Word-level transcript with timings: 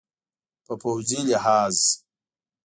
په 0.65 0.73
پوځي 0.81 1.19
لحاظ 1.29 1.77